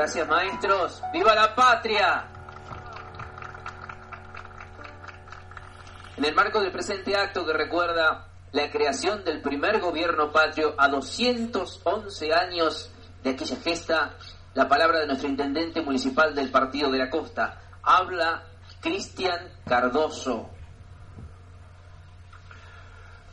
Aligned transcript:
Gracias, 0.00 0.26
maestros. 0.28 1.02
¡Viva 1.12 1.34
la 1.34 1.54
patria! 1.54 2.26
En 6.16 6.24
el 6.24 6.34
marco 6.34 6.58
del 6.58 6.72
presente 6.72 7.14
acto 7.14 7.44
que 7.44 7.52
recuerda 7.52 8.26
la 8.52 8.70
creación 8.70 9.22
del 9.24 9.42
primer 9.42 9.78
gobierno 9.78 10.32
patrio 10.32 10.74
a 10.78 10.88
211 10.88 12.32
años 12.32 12.90
de 13.22 13.28
aquella 13.28 13.56
gesta, 13.56 14.14
la 14.54 14.66
palabra 14.66 15.00
de 15.00 15.06
nuestro 15.06 15.28
intendente 15.28 15.82
municipal 15.82 16.34
del 16.34 16.50
Partido 16.50 16.90
de 16.90 16.96
la 16.96 17.10
Costa. 17.10 17.60
Habla 17.82 18.44
Cristian 18.80 19.50
Cardoso. 19.66 20.48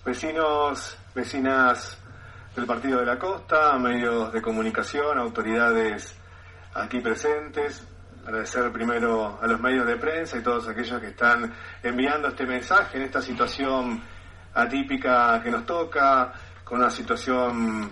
Vecinos, 0.04 0.98
vecinas 1.16 1.98
del 2.58 2.66
Partido 2.66 3.00
de 3.00 3.06
la 3.06 3.18
Costa, 3.18 3.80
medios 3.80 4.34
de 4.34 4.42
comunicación, 4.42 5.18
autoridades 5.18 6.18
aquí 6.74 7.00
presentes, 7.00 7.86
agradecer 8.26 8.72
primero 8.72 9.40
a 9.42 9.48
los 9.48 9.60
medios 9.60 9.88
de 9.88 9.96
prensa 9.96 10.38
y 10.38 10.42
todos 10.42 10.68
aquellos 10.68 11.00
que 11.00 11.08
están 11.08 11.54
enviando 11.82 12.28
este 12.28 12.46
mensaje 12.46 12.98
en 12.98 13.04
esta 13.04 13.22
situación 13.22 14.04
atípica 14.54 15.42
que 15.42 15.52
nos 15.52 15.66
toca, 15.66 16.34
con 16.64 16.80
una 16.80 16.90
situación 16.90 17.92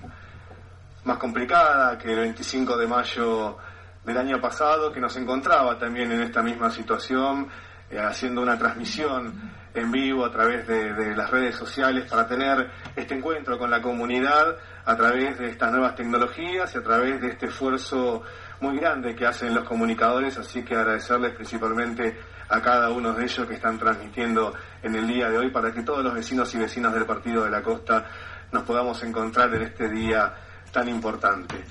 más 1.06 1.18
complicada 1.18 1.98
que 1.98 2.12
el 2.12 2.20
25 2.20 2.76
de 2.78 2.88
mayo 2.88 3.58
del 4.04 4.18
año 4.18 4.42
pasado, 4.42 4.92
que 4.92 5.00
nos 5.00 5.16
encontraba 5.16 5.78
también 5.78 6.12
en 6.12 6.22
esta 6.22 6.44
misma 6.44 6.70
situación, 6.70 7.48
eh, 7.90 8.00
haciendo 8.00 8.42
una 8.42 8.58
transmisión 8.58 9.52
en 9.74 9.92
vivo 9.92 10.26
a 10.26 10.32
través 10.32 10.68
de, 10.68 10.94
de, 10.94 11.16
las 11.16 11.30
redes 11.30 11.56
sociales 11.56 12.10
para 12.10 12.28
tener 12.28 12.72
este 12.96 13.16
encuentro 13.16 13.58
con 13.60 13.70
la 13.70 13.82
comunidad 13.82 14.58
a 14.86 14.96
través 14.96 15.38
de 15.38 15.50
estas 15.50 15.72
nuevas 15.72 15.96
tecnologías 15.96 16.74
y 16.74 16.78
a 16.78 16.84
través 16.84 17.22
de 17.22 17.28
este 17.30 17.48
esfuerzo 17.48 18.24
muy 18.62 18.78
grande 18.78 19.16
que 19.16 19.26
hacen 19.26 19.54
los 19.54 19.66
comunicadores, 19.66 20.38
así 20.38 20.64
que 20.64 20.76
agradecerles 20.76 21.36
principalmente 21.36 22.18
a 22.50 22.62
cada 22.62 22.90
uno 22.92 23.14
de 23.14 23.24
ellos 23.24 23.48
que 23.48 23.56
están 23.56 23.78
transmitiendo 23.78 24.54
en 24.82 24.96
el 24.96 25.08
día 25.08 25.30
de 25.30 25.38
hoy 25.38 25.50
para 25.50 25.72
que 25.74 25.82
todos 25.82 26.04
los 26.04 26.14
vecinos 26.14 26.54
y 26.54 26.60
vecinas 26.60 26.94
del 26.94 27.06
Partido 27.06 27.44
de 27.44 27.50
la 27.50 27.62
Costa 27.62 28.06
nos 28.52 28.64
podamos 28.64 29.02
encontrar 29.04 29.54
en 29.56 29.64
este 29.64 29.90
día 29.90 30.34
tan 30.72 30.88
importante. 30.88 31.64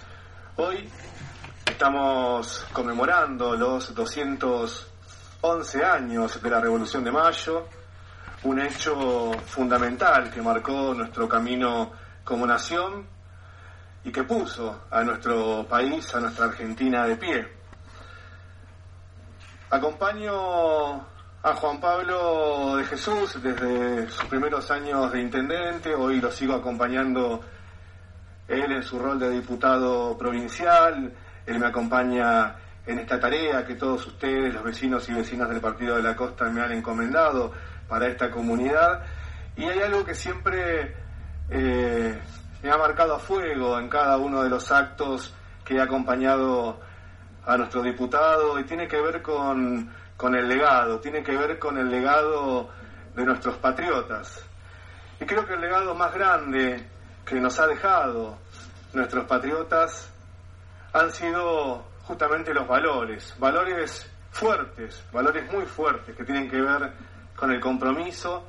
Hoy 0.56 0.88
estamos 1.64 2.66
conmemorando 2.72 3.56
los 3.56 3.94
211 3.94 5.84
años 5.84 6.42
de 6.42 6.50
la 6.50 6.60
Revolución 6.60 7.04
de 7.04 7.12
Mayo, 7.12 7.68
un 8.42 8.60
hecho 8.60 9.32
fundamental 9.46 10.30
que 10.30 10.42
marcó 10.42 10.92
nuestro 10.92 11.28
camino 11.28 11.92
como 12.24 12.46
nación 12.46 13.13
y 14.04 14.12
que 14.12 14.22
puso 14.24 14.82
a 14.90 15.02
nuestro 15.02 15.66
país, 15.66 16.14
a 16.14 16.20
nuestra 16.20 16.46
Argentina 16.46 17.06
de 17.06 17.16
pie. 17.16 17.48
Acompaño 19.70 20.96
a 21.42 21.54
Juan 21.54 21.80
Pablo 21.80 22.76
de 22.76 22.84
Jesús 22.84 23.42
desde 23.42 24.08
sus 24.08 24.24
primeros 24.26 24.70
años 24.70 25.10
de 25.12 25.20
intendente, 25.20 25.94
hoy 25.94 26.20
lo 26.20 26.30
sigo 26.30 26.54
acompañando 26.54 27.40
él 28.46 28.72
en 28.72 28.82
su 28.82 28.98
rol 28.98 29.18
de 29.18 29.30
diputado 29.30 30.16
provincial, 30.16 31.12
él 31.46 31.58
me 31.58 31.66
acompaña 31.66 32.56
en 32.86 32.98
esta 32.98 33.18
tarea 33.18 33.64
que 33.64 33.74
todos 33.74 34.06
ustedes, 34.06 34.52
los 34.52 34.62
vecinos 34.62 35.08
y 35.08 35.14
vecinas 35.14 35.48
del 35.48 35.60
Partido 35.60 35.96
de 35.96 36.02
la 36.02 36.14
Costa, 36.14 36.44
me 36.50 36.60
han 36.60 36.72
encomendado 36.72 37.52
para 37.88 38.08
esta 38.08 38.30
comunidad. 38.30 39.02
Y 39.56 39.64
hay 39.64 39.80
algo 39.80 40.04
que 40.04 40.14
siempre 40.14 40.94
eh, 41.48 42.20
me 42.64 42.70
ha 42.70 42.78
marcado 42.78 43.16
a 43.16 43.18
fuego 43.18 43.78
en 43.78 43.90
cada 43.90 44.16
uno 44.16 44.42
de 44.42 44.48
los 44.48 44.72
actos 44.72 45.34
que 45.66 45.74
he 45.74 45.80
acompañado 45.82 46.80
a 47.44 47.58
nuestro 47.58 47.82
diputado 47.82 48.58
y 48.58 48.64
tiene 48.64 48.88
que 48.88 48.98
ver 49.02 49.20
con, 49.20 49.92
con 50.16 50.34
el 50.34 50.48
legado, 50.48 50.98
tiene 50.98 51.22
que 51.22 51.36
ver 51.36 51.58
con 51.58 51.76
el 51.76 51.90
legado 51.90 52.70
de 53.14 53.22
nuestros 53.22 53.56
patriotas. 53.58 54.42
Y 55.20 55.26
creo 55.26 55.44
que 55.44 55.52
el 55.52 55.60
legado 55.60 55.94
más 55.94 56.14
grande 56.14 56.88
que 57.26 57.38
nos 57.38 57.60
ha 57.60 57.66
dejado 57.66 58.38
nuestros 58.94 59.26
patriotas 59.26 60.10
han 60.94 61.12
sido 61.12 61.84
justamente 62.04 62.54
los 62.54 62.66
valores, 62.66 63.34
valores 63.38 64.10
fuertes, 64.30 65.04
valores 65.12 65.52
muy 65.52 65.66
fuertes 65.66 66.16
que 66.16 66.24
tienen 66.24 66.48
que 66.48 66.62
ver 66.62 66.94
con 67.36 67.52
el 67.52 67.60
compromiso, 67.60 68.42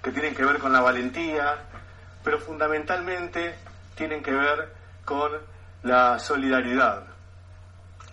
que 0.00 0.12
tienen 0.12 0.36
que 0.36 0.44
ver 0.44 0.60
con 0.60 0.72
la 0.72 0.80
valentía, 0.80 1.66
pero 2.22 2.38
fundamentalmente 2.38 3.56
tienen 3.94 4.22
que 4.22 4.32
ver 4.32 4.74
con 5.04 5.32
la 5.82 6.18
solidaridad, 6.18 7.04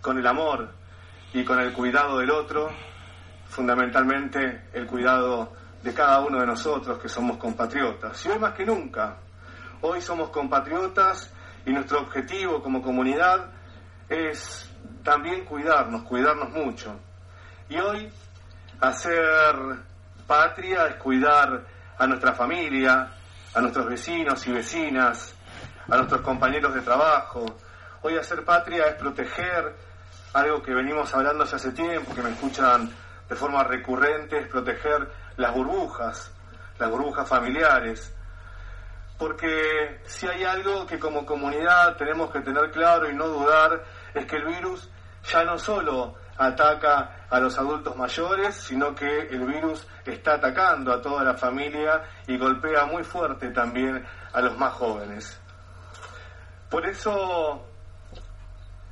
con 0.01 0.17
el 0.17 0.27
amor 0.27 0.69
y 1.33 1.43
con 1.43 1.59
el 1.59 1.73
cuidado 1.73 2.19
del 2.19 2.31
otro, 2.31 2.69
fundamentalmente 3.49 4.69
el 4.73 4.87
cuidado 4.87 5.53
de 5.83 5.93
cada 5.93 6.19
uno 6.21 6.39
de 6.39 6.47
nosotros 6.47 6.99
que 6.99 7.09
somos 7.09 7.37
compatriotas. 7.37 8.25
Y 8.25 8.29
hoy 8.29 8.39
más 8.39 8.53
que 8.53 8.65
nunca, 8.65 9.17
hoy 9.81 10.01
somos 10.01 10.29
compatriotas 10.29 11.31
y 11.65 11.71
nuestro 11.71 11.99
objetivo 11.99 12.61
como 12.61 12.81
comunidad 12.81 13.51
es 14.09 14.71
también 15.03 15.45
cuidarnos, 15.45 16.03
cuidarnos 16.03 16.49
mucho. 16.51 16.97
Y 17.69 17.77
hoy 17.77 18.11
hacer 18.79 19.55
patria 20.25 20.87
es 20.87 20.95
cuidar 20.95 21.65
a 21.97 22.07
nuestra 22.07 22.33
familia, 22.33 23.09
a 23.57 23.61
nuestros 23.61 23.87
vecinos 23.87 24.45
y 24.45 24.51
vecinas, 24.51 25.33
a 25.89 25.97
nuestros 25.97 26.21
compañeros 26.21 26.75
de 26.75 26.81
trabajo. 26.81 27.43
Hoy 28.03 28.15
hacer 28.15 28.45
patria 28.45 28.85
es 28.85 28.93
proteger 28.93 29.75
algo 30.33 30.61
que 30.61 30.75
venimos 30.75 31.11
hablando 31.15 31.43
hace 31.43 31.71
tiempo, 31.71 32.13
que 32.13 32.21
me 32.21 32.29
escuchan 32.29 32.87
de 33.27 33.35
forma 33.35 33.63
recurrente, 33.63 34.37
es 34.37 34.47
proteger 34.47 35.11
las 35.37 35.55
burbujas, 35.55 36.31
las 36.77 36.87
burbujas 36.91 37.27
familiares. 37.27 38.13
Porque 39.17 40.01
si 40.05 40.27
hay 40.27 40.43
algo 40.43 40.85
que 40.85 40.99
como 40.99 41.25
comunidad 41.25 41.97
tenemos 41.97 42.29
que 42.29 42.41
tener 42.41 42.69
claro 42.69 43.09
y 43.09 43.15
no 43.15 43.27
dudar, 43.27 43.83
es 44.13 44.27
que 44.27 44.35
el 44.35 44.45
virus 44.45 44.87
ya 45.31 45.43
no 45.43 45.57
solo 45.57 46.13
ataca 46.37 47.25
a 47.29 47.39
los 47.39 47.57
adultos 47.57 47.95
mayores, 47.95 48.55
sino 48.55 48.93
que 48.93 49.27
el 49.27 49.45
virus 49.45 49.87
está 50.05 50.35
atacando 50.35 50.93
a 50.93 51.01
toda 51.01 51.23
la 51.23 51.33
familia 51.33 52.03
y 52.27 52.37
golpea 52.37 52.85
muy 52.85 53.03
fuerte 53.03 53.49
también 53.49 54.05
a 54.33 54.41
los 54.41 54.57
más 54.57 54.73
jóvenes. 54.73 55.39
Por 56.69 56.85
eso, 56.85 57.65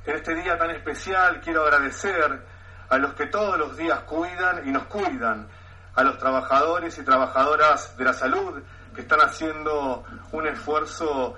en 0.04 0.16
este 0.16 0.34
día 0.34 0.58
tan 0.58 0.70
especial, 0.70 1.40
quiero 1.40 1.62
agradecer 1.62 2.42
a 2.88 2.98
los 2.98 3.14
que 3.14 3.26
todos 3.26 3.58
los 3.58 3.76
días 3.76 4.00
cuidan 4.00 4.66
y 4.66 4.70
nos 4.70 4.84
cuidan, 4.84 5.48
a 5.94 6.02
los 6.02 6.18
trabajadores 6.18 6.98
y 6.98 7.04
trabajadoras 7.04 7.96
de 7.96 8.04
la 8.04 8.12
salud 8.12 8.62
que 8.94 9.00
están 9.00 9.20
haciendo 9.20 10.04
un 10.32 10.46
esfuerzo 10.46 11.34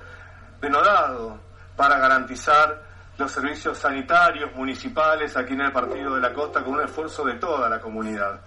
denodado 0.61 1.39
para 1.77 1.99
garantizar 1.99 2.88
los 3.19 3.33
servicios 3.33 3.77
sanitarios 3.77 4.55
municipales 4.55 5.37
aquí 5.37 5.53
en 5.53 5.63
el 5.63 5.73
Partido 5.73 6.15
de 6.15 6.21
la 6.21 6.33
Costa 6.33 6.63
con 6.63 6.75
un 6.75 6.83
esfuerzo 6.83 7.25
de 7.25 7.35
toda 7.35 7.69
la 7.69 7.81
comunidad. 7.81 8.41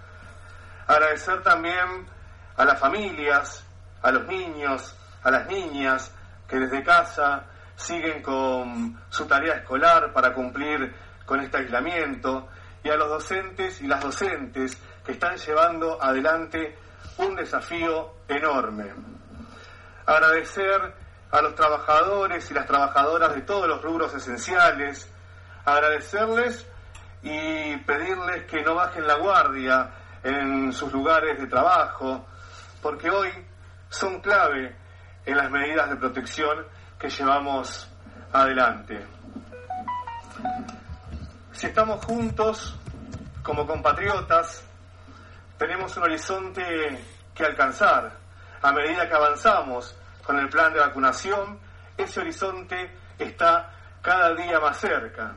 Agradecer 0.87 1.43
también 1.43 2.07
a 2.55 2.65
las 2.65 2.79
familias, 2.79 3.65
a 4.01 4.11
los 4.11 4.25
niños, 4.25 4.95
a 5.23 5.29
las 5.29 5.45
niñas 5.47 6.11
que 6.47 6.57
desde 6.57 6.83
casa 6.83 7.43
siguen 7.75 8.21
con 8.21 9.01
su 9.09 9.25
tarea 9.25 9.55
escolar 9.55 10.13
para 10.13 10.33
cumplir 10.33 10.93
con 11.25 11.41
este 11.41 11.57
aislamiento 11.57 12.47
y 12.83 12.89
a 12.89 12.95
los 12.95 13.09
docentes 13.09 13.81
y 13.81 13.87
las 13.87 14.01
docentes 14.01 14.77
que 15.05 15.11
están 15.11 15.35
llevando 15.35 16.01
adelante 16.01 16.77
un 17.17 17.35
desafío 17.35 18.15
enorme. 18.27 18.85
Agradecer 20.05 21.00
a 21.31 21.41
los 21.41 21.55
trabajadores 21.55 22.49
y 22.51 22.53
las 22.53 22.67
trabajadoras 22.67 23.33
de 23.33 23.41
todos 23.41 23.67
los 23.67 23.81
rubros 23.81 24.13
esenciales, 24.13 25.09
agradecerles 25.65 26.67
y 27.23 27.77
pedirles 27.77 28.45
que 28.45 28.61
no 28.63 28.75
bajen 28.75 29.07
la 29.07 29.15
guardia 29.15 29.91
en 30.23 30.73
sus 30.73 30.91
lugares 30.91 31.39
de 31.39 31.47
trabajo, 31.47 32.25
porque 32.81 33.09
hoy 33.09 33.29
son 33.89 34.19
clave 34.19 34.75
en 35.25 35.37
las 35.37 35.49
medidas 35.49 35.89
de 35.89 35.95
protección 35.95 36.65
que 36.99 37.09
llevamos 37.09 37.89
adelante. 38.33 39.05
Si 41.53 41.67
estamos 41.67 42.03
juntos 42.05 42.75
como 43.43 43.65
compatriotas, 43.65 44.63
tenemos 45.57 45.95
un 45.97 46.03
horizonte 46.03 46.63
que 47.33 47.45
alcanzar 47.45 48.11
a 48.61 48.71
medida 48.71 49.07
que 49.07 49.15
avanzamos 49.15 49.95
con 50.25 50.39
el 50.39 50.49
plan 50.49 50.73
de 50.73 50.79
vacunación, 50.79 51.59
ese 51.97 52.19
horizonte 52.19 52.91
está 53.17 53.71
cada 54.01 54.33
día 54.35 54.59
más 54.59 54.79
cerca. 54.79 55.35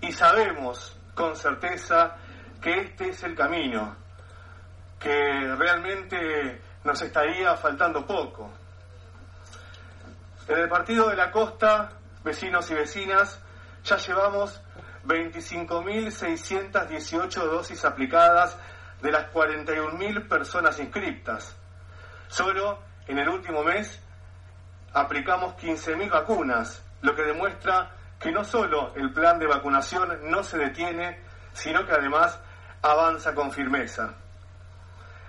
Y 0.00 0.12
sabemos 0.12 0.96
con 1.14 1.36
certeza 1.36 2.16
que 2.60 2.80
este 2.80 3.10
es 3.10 3.22
el 3.22 3.34
camino, 3.34 3.96
que 4.98 5.54
realmente 5.56 6.60
nos 6.84 7.00
estaría 7.02 7.54
faltando 7.56 8.06
poco. 8.06 8.50
En 10.48 10.58
el 10.58 10.68
Partido 10.68 11.08
de 11.08 11.16
la 11.16 11.30
Costa, 11.30 11.92
vecinos 12.22 12.70
y 12.70 12.74
vecinas, 12.74 13.40
ya 13.84 13.96
llevamos 13.96 14.60
25.618 15.06 17.44
dosis 17.44 17.84
aplicadas 17.84 18.56
de 19.02 19.12
las 19.12 19.30
41.000 19.32 20.28
personas 20.28 20.78
inscriptas. 20.78 21.56
Solo 22.28 22.78
en 23.06 23.18
el 23.18 23.28
último 23.28 23.62
mes 23.62 24.00
aplicamos 24.92 25.54
15.000 25.56 26.10
vacunas, 26.10 26.82
lo 27.02 27.14
que 27.14 27.22
demuestra 27.22 27.90
que 28.18 28.32
no 28.32 28.44
solo 28.44 28.92
el 28.94 29.12
plan 29.12 29.38
de 29.38 29.46
vacunación 29.46 30.30
no 30.30 30.42
se 30.42 30.56
detiene, 30.58 31.20
sino 31.52 31.84
que 31.84 31.92
además 31.92 32.38
avanza 32.80 33.34
con 33.34 33.52
firmeza. 33.52 34.14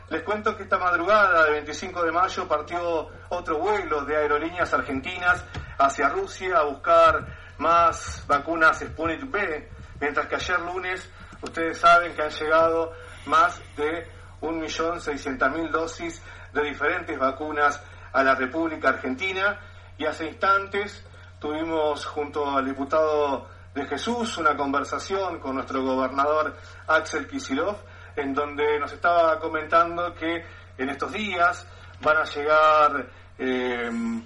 Les 0.09 0.21
cuento 0.21 0.55
que 0.55 0.63
esta 0.63 0.77
madrugada 0.77 1.45
del 1.45 1.53
25 1.53 2.03
de 2.03 2.11
mayo 2.11 2.47
partió 2.47 3.09
otro 3.29 3.57
vuelo 3.57 4.05
de 4.05 4.15
aerolíneas 4.15 4.71
argentinas 4.73 5.43
hacia 5.79 6.09
Rusia 6.09 6.59
a 6.59 6.63
buscar 6.63 7.25
más 7.57 8.23
vacunas 8.27 8.79
Sputnik 8.79 9.29
B, 9.31 9.69
mientras 9.99 10.27
que 10.27 10.35
ayer 10.35 10.59
lunes 10.59 11.09
ustedes 11.41 11.79
saben 11.79 12.13
que 12.13 12.21
han 12.21 12.29
llegado 12.29 12.93
más 13.25 13.59
de 13.75 14.07
1.600.000 14.41 15.69
dosis 15.71 16.21
de 16.55 16.63
diferentes 16.63 17.19
vacunas 17.19 17.83
a 18.13 18.23
la 18.23 18.33
República 18.33 18.89
Argentina. 18.89 19.59
Y 19.97 20.05
hace 20.05 20.25
instantes 20.25 21.05
tuvimos 21.39 22.05
junto 22.05 22.49
al 22.49 22.65
diputado 22.65 23.47
de 23.73 23.85
Jesús 23.85 24.37
una 24.37 24.55
conversación 24.55 25.39
con 25.39 25.55
nuestro 25.55 25.83
gobernador 25.83 26.55
Axel 26.87 27.27
Kisilov 27.27 27.75
en 28.15 28.33
donde 28.33 28.79
nos 28.79 28.93
estaba 28.93 29.37
comentando 29.39 30.13
que 30.15 30.45
en 30.77 30.89
estos 30.89 31.11
días 31.11 31.67
van 32.01 32.17
a 32.17 32.23
llegar 32.23 33.07
em, 33.37 34.23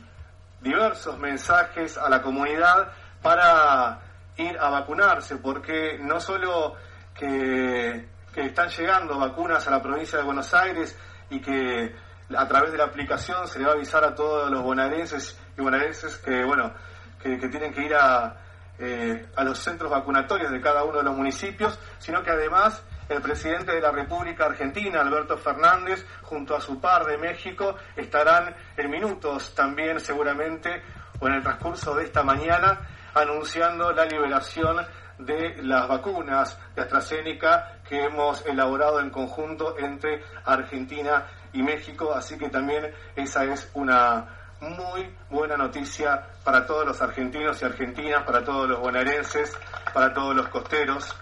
diversos 0.62 1.18
mensajes 1.18 1.98
a 1.98 2.10
la 2.10 2.22
comunidad 2.22 2.92
para 3.24 4.00
ir 4.38 4.58
a 4.60 4.70
vacunarse, 4.70 5.38
porque 5.38 5.98
no 6.00 6.20
solo 6.20 6.76
que, 7.14 8.08
que 8.34 8.42
están 8.42 8.70
llegando 8.70 9.18
vacunas 9.18 9.68
a 9.68 9.72
la 9.72 9.82
provincia 9.82 10.20
de 10.20 10.24
Buenos 10.24 10.54
Aires 10.54 10.96
y 11.32 11.40
que 11.42 11.96
a 12.36 12.48
través 12.48 12.72
de 12.72 12.78
la 12.78 12.86
aplicación 12.86 13.48
se 13.48 13.60
le 13.60 13.66
va 13.66 13.72
a 13.72 13.76
avisar 13.76 14.04
a 14.04 14.14
todos 14.14 14.50
los 14.52 14.62
bonaerenses 14.62 15.40
y 15.58 15.62
bonaerenses 15.62 16.18
que, 16.18 16.44
bueno, 16.44 16.74
que, 17.22 17.38
tienen 17.38 17.74
que 17.74 17.84
ir 17.84 17.96
a, 17.96 18.36
eh, 18.78 19.28
a 19.36 19.44
los 19.44 19.60
centros 19.60 19.90
vacunatorios 19.90 20.52
de 20.52 20.62
cada 20.62 20.84
uno 20.84 21.00
de 21.00 21.04
los 21.04 21.16
municipios, 21.16 21.78
sino 21.98 22.24
que 22.24 22.32
además 22.32 22.84
el 23.10 23.22
presidente 23.22 23.72
de 23.72 23.82
la 23.82 23.92
República 23.92 24.46
Argentina, 24.46 25.02
Alberto 25.02 25.38
Fernández, 25.38 26.06
junto 26.22 26.56
a 26.56 26.62
su 26.62 26.80
par 26.80 27.06
de 27.06 27.18
México, 27.18 27.76
estarán 27.96 28.56
en 28.78 28.90
minutos 28.90 29.56
también 29.56 30.00
seguramente 30.00 30.84
o 31.20 31.28
en 31.28 31.34
el 31.34 31.44
transcurso 31.44 31.96
de 31.96 32.06
esta 32.06 32.24
mañana 32.24 32.80
anunciando 33.16 33.92
la 33.92 34.06
liberación 34.06 34.78
de 35.20 35.62
las 35.64 35.88
vacunas 35.88 36.58
de 36.76 36.82
AstraZeneca 36.82 37.80
que 37.88 38.06
hemos 38.06 38.46
elaborado 38.46 39.00
en 39.00 39.10
conjunto 39.10 39.78
entre 39.78 40.24
Argentina 40.46 41.26
y 41.54 41.62
México, 41.62 42.14
así 42.14 42.38
que 42.38 42.50
también 42.50 42.94
esa 43.16 43.44
es 43.44 43.70
una 43.74 44.28
muy 44.62 45.14
buena 45.30 45.56
noticia 45.58 46.28
para 46.44 46.66
todos 46.66 46.86
los 46.86 47.02
argentinos 47.02 47.62
y 47.62 47.66
argentinas, 47.66 48.24
para 48.24 48.44
todos 48.44 48.70
los 48.70 48.80
bonaerenses, 48.80 49.58
para 49.94 50.14
todos 50.14 50.36
los 50.36 50.48
costeros. 50.48 51.16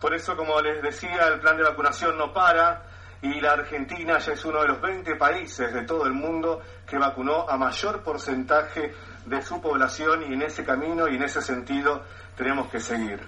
Por 0.00 0.14
eso, 0.14 0.36
como 0.36 0.60
les 0.60 0.82
decía, 0.82 1.28
el 1.28 1.40
plan 1.40 1.56
de 1.56 1.62
vacunación 1.62 2.16
no 2.16 2.32
para 2.32 2.89
y 3.22 3.40
la 3.40 3.52
Argentina 3.52 4.18
ya 4.18 4.32
es 4.32 4.44
uno 4.44 4.62
de 4.62 4.68
los 4.68 4.80
20 4.80 5.16
países 5.16 5.72
de 5.72 5.82
todo 5.82 6.06
el 6.06 6.12
mundo 6.12 6.60
que 6.86 6.98
vacunó 6.98 7.48
a 7.48 7.56
mayor 7.56 8.02
porcentaje 8.02 8.94
de 9.26 9.42
su 9.42 9.60
población 9.60 10.22
y 10.30 10.34
en 10.34 10.42
ese 10.42 10.64
camino 10.64 11.06
y 11.08 11.16
en 11.16 11.22
ese 11.22 11.42
sentido 11.42 12.02
tenemos 12.36 12.68
que 12.70 12.80
seguir. 12.80 13.20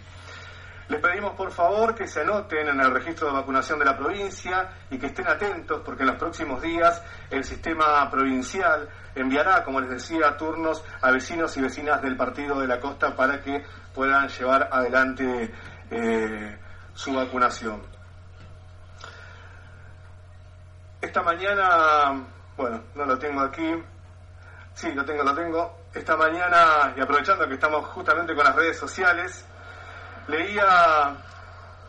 Les 0.88 1.00
pedimos 1.00 1.34
por 1.34 1.52
favor 1.52 1.94
que 1.94 2.06
se 2.06 2.20
anoten 2.20 2.68
en 2.68 2.80
el 2.80 2.90
registro 2.90 3.28
de 3.28 3.34
vacunación 3.34 3.78
de 3.78 3.84
la 3.84 3.96
provincia 3.96 4.68
y 4.90 4.98
que 4.98 5.06
estén 5.06 5.28
atentos 5.28 5.80
porque 5.84 6.02
en 6.02 6.08
los 6.08 6.18
próximos 6.18 6.60
días 6.60 7.02
el 7.30 7.44
sistema 7.44 8.10
provincial 8.10 8.88
enviará, 9.14 9.62
como 9.64 9.80
les 9.80 9.90
decía, 9.90 10.36
turnos 10.36 10.84
a 11.00 11.10
vecinos 11.10 11.56
y 11.56 11.60
vecinas 11.60 12.02
del 12.02 12.16
Partido 12.16 12.58
de 12.60 12.66
la 12.66 12.80
Costa 12.80 13.14
para 13.14 13.40
que 13.40 13.62
puedan 13.94 14.28
llevar 14.28 14.68
adelante 14.72 15.52
eh, 15.90 16.58
su 16.94 17.14
vacunación. 17.14 18.01
Esta 21.02 21.20
mañana, 21.20 22.12
bueno, 22.56 22.80
no 22.94 23.04
lo 23.04 23.18
tengo 23.18 23.40
aquí, 23.40 23.74
sí, 24.72 24.92
lo 24.92 25.04
tengo, 25.04 25.24
lo 25.24 25.34
tengo. 25.34 25.80
Esta 25.92 26.16
mañana, 26.16 26.94
y 26.96 27.00
aprovechando 27.00 27.48
que 27.48 27.54
estamos 27.54 27.84
justamente 27.86 28.36
con 28.36 28.44
las 28.44 28.54
redes 28.54 28.78
sociales, 28.78 29.44
leía 30.28 31.16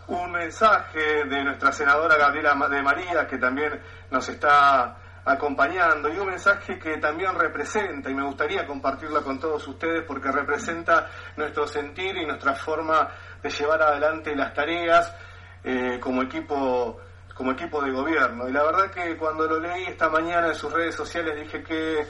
un 0.08 0.32
mensaje 0.32 1.26
de 1.26 1.44
nuestra 1.44 1.72
senadora 1.72 2.18
Gabriela 2.18 2.56
de 2.56 2.82
María, 2.82 3.28
que 3.28 3.38
también 3.38 3.80
nos 4.10 4.28
está 4.28 4.98
acompañando, 5.24 6.10
y 6.10 6.18
un 6.18 6.30
mensaje 6.30 6.80
que 6.80 6.98
también 6.98 7.36
representa, 7.36 8.10
y 8.10 8.16
me 8.16 8.26
gustaría 8.26 8.66
compartirlo 8.66 9.24
con 9.24 9.40
todos 9.40 9.68
ustedes, 9.68 10.04
porque 10.08 10.32
representa 10.32 11.08
nuestro 11.38 11.68
sentir 11.68 12.18
y 12.18 12.26
nuestra 12.26 12.56
forma 12.56 13.10
de 13.44 13.50
llevar 13.52 13.80
adelante 13.84 14.36
las 14.36 14.56
tareas 14.56 15.16
eh, 15.64 16.00
como 16.02 16.24
equipo 16.24 17.00
como 17.34 17.52
equipo 17.52 17.82
de 17.82 17.92
gobierno. 17.92 18.48
Y 18.48 18.52
la 18.52 18.64
verdad 18.64 18.92
que 18.92 19.16
cuando 19.18 19.46
lo 19.46 19.60
leí 19.60 19.86
esta 19.86 20.10
mañana 20.10 20.48
en 20.48 20.56
sus 20.56 20.72
redes 20.72 20.96
sociales 20.96 21.36
dije 21.36 21.64
que, 21.64 22.08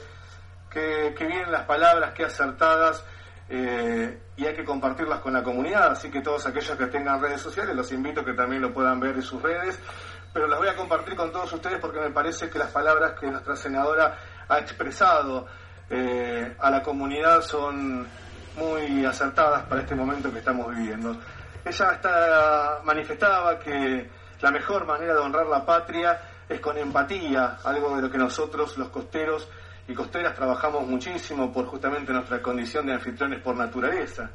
que, 0.70 1.26
bien 1.26 1.50
las 1.50 1.64
palabras, 1.64 2.12
que 2.12 2.24
acertadas, 2.24 3.04
eh, 3.48 4.18
y 4.36 4.46
hay 4.46 4.54
que 4.54 4.64
compartirlas 4.64 5.20
con 5.20 5.32
la 5.32 5.42
comunidad. 5.42 5.92
Así 5.92 6.10
que 6.10 6.20
todos 6.20 6.46
aquellos 6.46 6.76
que 6.76 6.86
tengan 6.86 7.20
redes 7.20 7.40
sociales 7.40 7.74
los 7.74 7.90
invito 7.92 8.20
a 8.20 8.24
que 8.24 8.34
también 8.34 8.62
lo 8.62 8.72
puedan 8.72 9.00
ver 9.00 9.14
en 9.16 9.22
sus 9.22 9.40
redes. 9.40 9.78
Pero 10.32 10.46
las 10.48 10.58
voy 10.58 10.68
a 10.68 10.74
compartir 10.74 11.14
con 11.14 11.30
todos 11.30 11.52
ustedes 11.52 11.78
porque 11.78 12.00
me 12.00 12.10
parece 12.10 12.50
que 12.50 12.58
las 12.58 12.70
palabras 12.70 13.18
que 13.18 13.30
nuestra 13.30 13.54
senadora 13.54 14.18
ha 14.48 14.58
expresado 14.58 15.46
eh, 15.88 16.56
a 16.58 16.70
la 16.70 16.82
comunidad 16.82 17.40
son 17.42 18.06
muy 18.56 19.04
acertadas 19.04 19.64
para 19.64 19.82
este 19.82 19.94
momento 19.94 20.32
que 20.32 20.38
estamos 20.38 20.74
viviendo. 20.74 21.16
Ella 21.64 21.92
está, 21.92 22.80
manifestaba 22.84 23.58
que 23.58 24.10
la 24.44 24.50
mejor 24.50 24.84
manera 24.84 25.14
de 25.14 25.20
honrar 25.20 25.46
la 25.46 25.64
patria 25.64 26.20
es 26.46 26.60
con 26.60 26.76
empatía, 26.76 27.60
algo 27.64 27.96
de 27.96 28.02
lo 28.02 28.10
que 28.10 28.18
nosotros 28.18 28.76
los 28.76 28.90
costeros 28.90 29.48
y 29.88 29.94
costeras 29.94 30.34
trabajamos 30.34 30.86
muchísimo 30.86 31.50
por 31.50 31.64
justamente 31.64 32.12
nuestra 32.12 32.42
condición 32.42 32.84
de 32.84 32.92
anfitriones 32.92 33.40
por 33.40 33.56
naturaleza. 33.56 34.28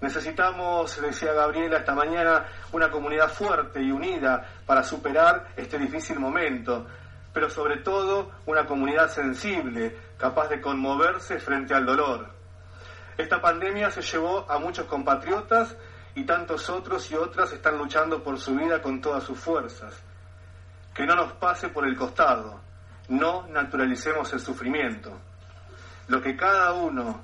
Necesitamos, 0.00 0.98
decía 1.02 1.34
Gabriela 1.34 1.76
esta 1.76 1.94
mañana, 1.94 2.46
una 2.72 2.90
comunidad 2.90 3.28
fuerte 3.28 3.82
y 3.82 3.90
unida 3.90 4.48
para 4.64 4.82
superar 4.82 5.48
este 5.56 5.78
difícil 5.78 6.18
momento, 6.18 6.86
pero 7.30 7.50
sobre 7.50 7.82
todo 7.82 8.30
una 8.46 8.64
comunidad 8.64 9.10
sensible, 9.10 9.94
capaz 10.16 10.48
de 10.48 10.62
conmoverse 10.62 11.38
frente 11.38 11.74
al 11.74 11.84
dolor. 11.84 12.30
Esta 13.18 13.42
pandemia 13.42 13.90
se 13.90 14.00
llevó 14.00 14.50
a 14.50 14.58
muchos 14.58 14.86
compatriotas 14.86 15.76
y 16.18 16.24
tantos 16.24 16.68
otros 16.68 17.08
y 17.12 17.14
otras 17.14 17.52
están 17.52 17.78
luchando 17.78 18.24
por 18.24 18.40
su 18.40 18.56
vida 18.56 18.82
con 18.82 19.00
todas 19.00 19.22
sus 19.22 19.38
fuerzas. 19.38 19.94
Que 20.92 21.06
no 21.06 21.14
nos 21.14 21.32
pase 21.34 21.68
por 21.68 21.86
el 21.86 21.96
costado, 21.96 22.60
no 23.08 23.46
naturalicemos 23.46 24.32
el 24.32 24.40
sufrimiento. 24.40 25.12
Lo 26.08 26.20
que 26.20 26.36
cada 26.36 26.72
uno 26.72 27.20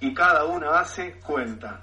y 0.00 0.12
cada 0.12 0.44
una 0.44 0.80
hace 0.80 1.20
cuenta. 1.20 1.80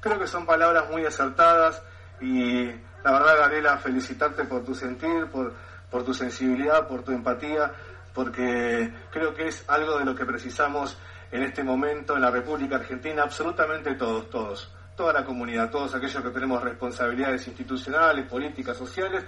Creo 0.00 0.18
que 0.18 0.26
son 0.26 0.44
palabras 0.44 0.90
muy 0.90 1.06
acertadas 1.06 1.82
y 2.20 2.66
la 2.66 3.12
verdad, 3.12 3.38
Gabriela, 3.38 3.78
felicitarte 3.78 4.44
por 4.44 4.62
tu 4.62 4.74
sentir, 4.74 5.28
por, 5.28 5.54
por 5.90 6.04
tu 6.04 6.12
sensibilidad, 6.12 6.86
por 6.86 7.02
tu 7.02 7.12
empatía, 7.12 7.72
porque 8.12 8.92
creo 9.10 9.32
que 9.32 9.48
es 9.48 9.64
algo 9.66 9.98
de 9.98 10.04
lo 10.04 10.14
que 10.14 10.26
precisamos 10.26 10.98
en 11.32 11.42
este 11.42 11.64
momento 11.64 12.16
en 12.16 12.20
la 12.20 12.30
República 12.30 12.76
Argentina, 12.76 13.22
absolutamente 13.22 13.94
todos, 13.94 14.28
todos, 14.28 14.70
toda 15.00 15.14
la 15.14 15.24
comunidad, 15.24 15.70
todos 15.70 15.94
aquellos 15.94 16.22
que 16.22 16.28
tenemos 16.28 16.62
responsabilidades 16.62 17.46
institucionales, 17.48 18.28
políticas, 18.28 18.76
sociales, 18.76 19.24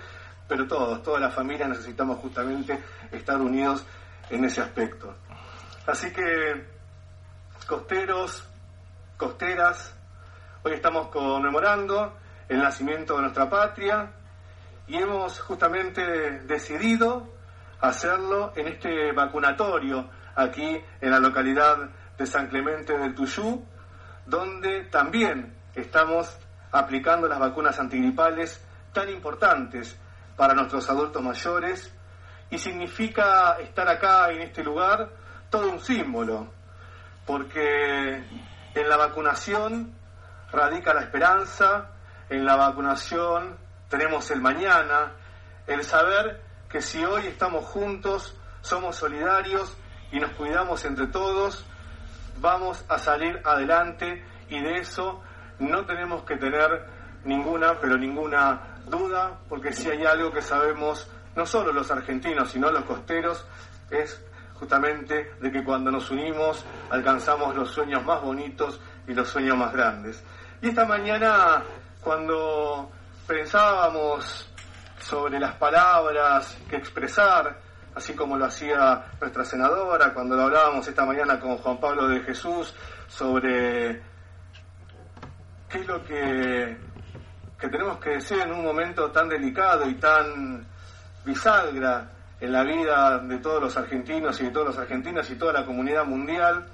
pero 0.46 0.66
todos, 0.66 1.02
toda 1.02 1.18
la 1.18 1.30
familia 1.30 1.66
necesitamos 1.66 2.18
justamente 2.18 2.78
estar 3.10 3.40
unidos 3.40 3.82
en 4.28 4.44
ese 4.44 4.60
aspecto. 4.60 5.16
Así 5.86 6.12
que, 6.12 6.66
costeros, 7.66 8.46
costeras, 9.16 9.96
hoy 10.62 10.72
estamos 10.74 11.08
conmemorando 11.08 12.18
el 12.50 12.58
nacimiento 12.58 13.14
de 13.14 13.22
nuestra 13.22 13.48
patria 13.48 14.12
y 14.88 14.96
hemos 14.96 15.40
justamente 15.40 16.02
decidido 16.40 17.32
hacerlo 17.80 18.52
en 18.56 18.68
este 18.68 19.12
vacunatorio 19.12 20.10
aquí 20.34 20.78
en 21.00 21.10
la 21.10 21.18
localidad 21.18 21.78
de 22.18 22.26
San 22.26 22.48
Clemente 22.48 22.92
del 22.98 23.14
Tuyú, 23.14 23.66
donde 24.26 24.84
también 24.90 25.61
estamos 25.74 26.36
aplicando 26.70 27.28
las 27.28 27.38
vacunas 27.38 27.78
antigripales 27.78 28.62
tan 28.92 29.08
importantes 29.08 29.96
para 30.36 30.54
nuestros 30.54 30.88
adultos 30.88 31.22
mayores 31.22 31.92
y 32.50 32.58
significa 32.58 33.56
estar 33.60 33.88
acá 33.88 34.30
en 34.30 34.42
este 34.42 34.62
lugar 34.62 35.10
todo 35.50 35.70
un 35.70 35.80
símbolo, 35.80 36.50
porque 37.26 38.24
En 38.74 38.88
la 38.88 38.96
vacunación 38.96 39.92
radica 40.50 40.94
la 40.94 41.02
esperanza, 41.02 41.90
en 42.30 42.46
la 42.46 42.56
vacunación 42.56 43.58
tenemos 43.90 44.30
el 44.30 44.40
mañana, 44.40 45.12
el 45.66 45.84
saber 45.84 46.40
que 46.70 46.80
si 46.80 47.04
hoy 47.04 47.26
estamos 47.26 47.66
juntos, 47.66 48.34
somos 48.62 48.96
solidarios 48.96 49.76
y 50.10 50.20
nos 50.20 50.30
cuidamos 50.32 50.86
entre 50.86 51.06
todos, 51.08 51.66
vamos 52.38 52.82
a 52.88 52.98
salir 52.98 53.42
adelante 53.44 54.24
y 54.48 54.58
de 54.60 54.78
eso 54.78 55.22
no 55.62 55.84
tenemos 55.84 56.22
que 56.24 56.36
tener 56.36 56.86
ninguna, 57.24 57.78
pero 57.80 57.96
ninguna 57.96 58.60
duda, 58.86 59.38
porque 59.48 59.72
si 59.72 59.90
hay 59.90 60.04
algo 60.04 60.32
que 60.32 60.42
sabemos, 60.42 61.08
no 61.36 61.46
solo 61.46 61.72
los 61.72 61.90
argentinos, 61.90 62.50
sino 62.50 62.70
los 62.70 62.84
costeros, 62.84 63.46
es 63.90 64.20
justamente 64.54 65.34
de 65.40 65.50
que 65.50 65.64
cuando 65.64 65.90
nos 65.90 66.10
unimos 66.10 66.64
alcanzamos 66.90 67.54
los 67.54 67.70
sueños 67.70 68.04
más 68.04 68.20
bonitos 68.22 68.80
y 69.06 69.14
los 69.14 69.28
sueños 69.28 69.56
más 69.56 69.72
grandes. 69.72 70.22
Y 70.60 70.68
esta 70.68 70.84
mañana, 70.84 71.62
cuando 72.00 72.90
pensábamos 73.26 74.48
sobre 74.98 75.40
las 75.40 75.54
palabras 75.56 76.56
que 76.68 76.76
expresar, 76.76 77.58
así 77.94 78.14
como 78.14 78.36
lo 78.36 78.46
hacía 78.46 79.04
nuestra 79.20 79.44
senadora 79.44 80.14
cuando 80.14 80.36
lo 80.36 80.42
hablábamos 80.44 80.86
esta 80.86 81.04
mañana 81.04 81.38
con 81.38 81.58
Juan 81.58 81.78
Pablo 81.78 82.08
de 82.08 82.20
Jesús 82.20 82.74
sobre 83.08 84.11
qué 85.72 85.78
es 85.78 85.86
lo 85.86 86.04
que, 86.04 86.76
que 87.58 87.68
tenemos 87.68 87.98
que 87.98 88.10
decir 88.10 88.38
en 88.40 88.52
un 88.52 88.62
momento 88.62 89.10
tan 89.10 89.28
delicado 89.28 89.88
y 89.88 89.94
tan 89.94 90.66
bisagra 91.24 92.10
en 92.38 92.52
la 92.52 92.62
vida 92.62 93.18
de 93.18 93.38
todos 93.38 93.62
los 93.62 93.76
argentinos 93.76 94.38
y 94.40 94.44
de 94.44 94.50
todas 94.50 94.74
las 94.74 94.78
argentinas 94.84 95.30
y 95.30 95.36
toda 95.36 95.54
la 95.54 95.64
comunidad 95.64 96.04
mundial, 96.04 96.66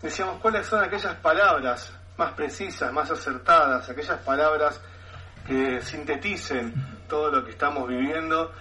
decíamos 0.00 0.40
cuáles 0.40 0.66
son 0.66 0.84
aquellas 0.84 1.16
palabras 1.16 1.92
más 2.16 2.32
precisas, 2.34 2.92
más 2.92 3.10
acertadas, 3.10 3.88
aquellas 3.90 4.20
palabras 4.20 4.80
que 5.44 5.80
sinteticen 5.80 6.72
todo 7.08 7.30
lo 7.32 7.44
que 7.44 7.50
estamos 7.50 7.88
viviendo. 7.88 8.52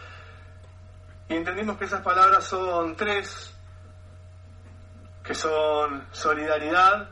Y 1.29 1.35
entendimos 1.35 1.77
que 1.77 1.85
esas 1.85 2.01
palabras 2.01 2.45
son 2.45 2.95
tres, 2.95 3.53
que 5.23 5.35
son 5.35 6.07
solidaridad, 6.11 7.09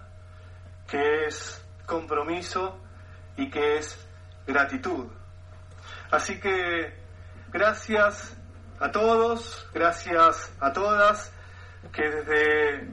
que 0.88 1.26
es 1.26 1.61
compromiso 1.92 2.80
y 3.36 3.50
que 3.50 3.78
es 3.78 4.00
gratitud. 4.48 5.08
Así 6.10 6.40
que 6.40 6.94
gracias 7.52 8.38
a 8.80 8.92
todos, 8.92 9.68
gracias 9.74 10.54
a 10.62 10.72
todas 10.72 11.34
que 11.92 12.10
desde 12.10 12.88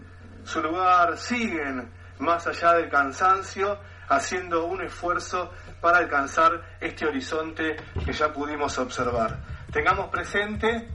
su 0.45 0.61
lugar 0.61 1.17
siguen 1.17 1.93
más 2.19 2.47
allá 2.49 2.73
del 2.75 2.91
cansancio, 2.91 3.79
haciendo 4.09 4.65
un 4.65 4.83
esfuerzo 4.83 5.53
para 5.81 5.99
alcanzar 5.99 6.77
este 6.81 7.07
horizonte 7.07 7.77
que 8.05 8.13
ya 8.13 8.33
pudimos 8.33 8.77
observar. 8.79 9.39
Tengamos 9.71 10.09
presente 10.09 10.89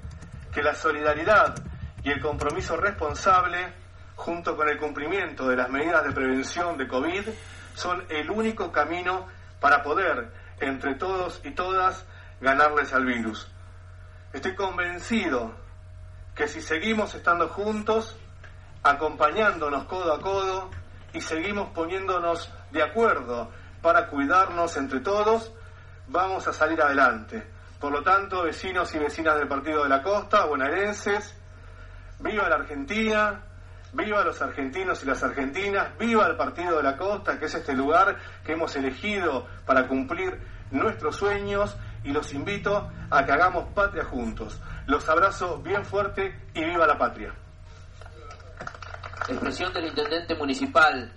que 0.51 0.61
la 0.61 0.75
solidaridad 0.75 1.55
y 2.03 2.11
el 2.11 2.19
compromiso 2.19 2.75
responsable, 2.75 3.73
junto 4.15 4.57
con 4.57 4.67
el 4.67 4.77
cumplimiento 4.77 5.47
de 5.47 5.55
las 5.55 5.69
medidas 5.69 6.03
de 6.03 6.11
prevención 6.11 6.77
de 6.77 6.87
COVID, 6.87 7.29
son 7.75 8.03
el 8.09 8.29
único 8.29 8.71
camino 8.71 9.27
para 9.59 9.83
poder, 9.83 10.31
entre 10.59 10.95
todos 10.95 11.41
y 11.43 11.51
todas, 11.51 12.05
ganarles 12.41 12.93
al 12.93 13.05
virus. 13.05 13.47
Estoy 14.33 14.55
convencido 14.55 15.53
que 16.35 16.47
si 16.47 16.61
seguimos 16.61 17.13
estando 17.15 17.49
juntos, 17.49 18.17
acompañándonos 18.81 19.85
codo 19.85 20.13
a 20.13 20.21
codo 20.21 20.71
y 21.13 21.21
seguimos 21.21 21.69
poniéndonos 21.69 22.51
de 22.71 22.83
acuerdo 22.83 23.51
para 23.81 24.07
cuidarnos 24.07 24.75
entre 24.77 25.01
todos, 25.01 25.51
vamos 26.07 26.47
a 26.47 26.53
salir 26.53 26.81
adelante. 26.81 27.45
Por 27.79 27.91
lo 27.91 28.01
tanto, 28.01 28.43
vecinos 28.43 28.93
y 28.95 28.99
vecinas 28.99 29.35
del 29.35 29.47
Partido 29.47 29.83
de 29.83 29.89
la 29.89 30.01
Costa, 30.01 30.45
bonaerenses, 30.45 31.35
viva 32.19 32.49
la 32.49 32.55
Argentina, 32.55 33.43
viva 33.93 34.23
los 34.23 34.41
argentinos 34.41 35.03
y 35.03 35.05
las 35.05 35.23
argentinas, 35.23 35.97
viva 35.97 36.27
el 36.27 36.35
Partido 36.35 36.77
de 36.77 36.83
la 36.83 36.97
Costa, 36.97 37.37
que 37.37 37.45
es 37.45 37.53
este 37.53 37.73
lugar 37.73 38.17
que 38.43 38.53
hemos 38.53 38.75
elegido 38.75 39.47
para 39.65 39.87
cumplir 39.87 40.39
nuestros 40.71 41.15
sueños 41.15 41.75
y 42.03 42.11
los 42.11 42.33
invito 42.33 42.91
a 43.09 43.25
que 43.25 43.31
hagamos 43.31 43.71
patria 43.73 44.03
juntos. 44.03 44.59
Los 44.87 45.07
abrazo 45.07 45.59
bien 45.59 45.85
fuerte 45.85 46.39
y 46.53 46.63
viva 46.63 46.87
la 46.87 46.97
patria. 46.97 47.33
Expresión 49.29 49.71
del 49.73 49.85
intendente 49.85 50.35
municipal 50.35 51.13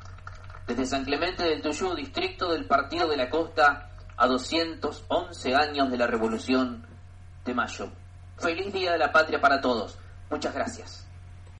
desde 0.66 0.86
San 0.86 1.04
Clemente 1.04 1.44
del 1.44 1.62
Tuyú, 1.62 1.94
distrito 1.94 2.52
del 2.52 2.66
Partido 2.66 3.08
de 3.08 3.16
la 3.16 3.30
Costa, 3.30 3.90
a 4.16 4.26
211 4.26 5.54
años 5.54 5.90
de 5.90 5.98
la 5.98 6.06
Revolución 6.06 6.86
de 7.44 7.54
Mayo. 7.54 7.90
Feliz 8.38 8.72
Día 8.72 8.92
de 8.92 8.98
la 8.98 9.12
Patria 9.12 9.40
para 9.40 9.60
todos. 9.60 9.98
Muchas 10.30 10.54
gracias. 10.54 11.05